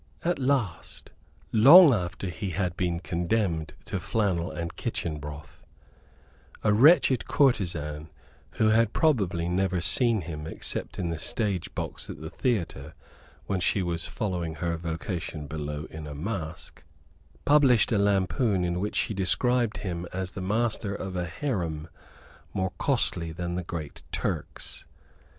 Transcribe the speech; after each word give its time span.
At 0.23 0.39
last, 0.39 1.11
long 1.51 1.93
after 1.93 2.27
he 2.27 2.49
had 2.57 2.75
been 2.75 2.99
condemned 3.01 3.75
to 3.85 3.99
flannel 3.99 4.49
and 4.49 4.75
chicken 4.75 5.19
broth, 5.19 5.63
a 6.63 6.73
wretched 6.73 7.27
courtesan, 7.27 8.09
who 8.53 8.69
had 8.69 8.93
probably 8.93 9.47
never 9.47 9.79
seen 9.79 10.21
him 10.21 10.47
except 10.47 10.97
in 10.97 11.11
the 11.11 11.19
stage 11.19 11.75
box 11.75 12.09
at 12.09 12.19
the 12.19 12.31
theatre, 12.31 12.95
when 13.45 13.59
she 13.59 13.83
was 13.83 14.07
following 14.07 14.55
her 14.55 14.75
vocation 14.75 15.45
below 15.45 15.85
in 15.91 16.07
a 16.07 16.15
mask, 16.15 16.83
published 17.45 17.91
a 17.91 17.99
lampoon 17.99 18.63
in 18.63 18.79
which 18.79 18.95
she 18.95 19.13
described 19.13 19.77
him 19.85 20.07
as 20.11 20.31
the 20.31 20.41
master 20.41 20.95
of 20.95 21.15
a 21.15 21.27
haram 21.27 21.87
more 22.55 22.71
costly 22.79 23.31
than 23.31 23.53
the 23.53 23.61
Great 23.63 24.01
Turk's. 24.11 24.85